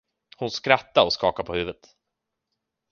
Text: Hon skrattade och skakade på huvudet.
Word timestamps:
Hon 0.37 0.51
skrattade 0.51 1.05
och 1.05 1.13
skakade 1.13 1.47
på 1.47 1.53
huvudet. 1.53 1.89